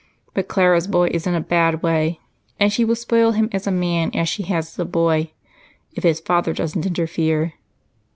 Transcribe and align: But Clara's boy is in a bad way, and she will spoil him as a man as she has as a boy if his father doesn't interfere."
But 0.33 0.47
Clara's 0.47 0.87
boy 0.87 1.09
is 1.11 1.27
in 1.27 1.35
a 1.35 1.39
bad 1.39 1.83
way, 1.83 2.19
and 2.59 2.73
she 2.73 2.83
will 2.83 2.95
spoil 2.95 3.33
him 3.33 3.49
as 3.51 3.67
a 3.67 3.71
man 3.71 4.09
as 4.15 4.27
she 4.27 4.41
has 4.45 4.69
as 4.73 4.79
a 4.79 4.85
boy 4.85 5.29
if 5.93 6.01
his 6.01 6.19
father 6.19 6.53
doesn't 6.53 6.87
interfere." 6.87 7.53